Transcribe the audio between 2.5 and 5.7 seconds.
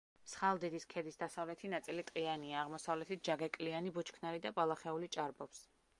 აღმოსავლეთით ჯაგეკლიანი ბუჩქნარი და ბალახეული ჭარბობს.